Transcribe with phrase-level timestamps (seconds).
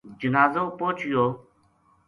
[0.19, 1.23] جنازو پوہچیو